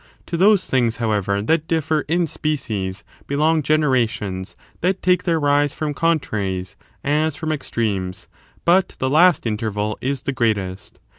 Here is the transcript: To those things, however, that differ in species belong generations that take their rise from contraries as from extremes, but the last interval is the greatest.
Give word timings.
To 0.25 0.35
those 0.35 0.65
things, 0.65 0.95
however, 0.97 1.43
that 1.43 1.67
differ 1.67 2.05
in 2.07 2.25
species 2.25 3.03
belong 3.27 3.61
generations 3.61 4.55
that 4.79 5.03
take 5.03 5.25
their 5.25 5.39
rise 5.39 5.75
from 5.75 5.93
contraries 5.93 6.75
as 7.03 7.35
from 7.35 7.51
extremes, 7.51 8.27
but 8.65 8.95
the 8.97 9.11
last 9.11 9.45
interval 9.45 9.99
is 10.01 10.23
the 10.23 10.33
greatest. 10.33 10.99